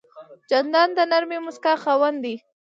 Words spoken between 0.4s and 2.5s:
جانداد د نرمې موسکا خاوند دی.